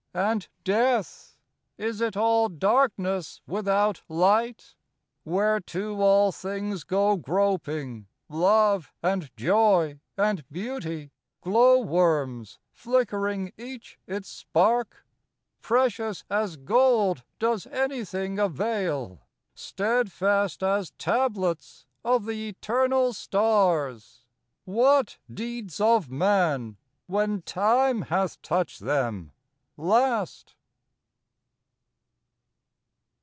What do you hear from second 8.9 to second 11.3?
and joy And beauty,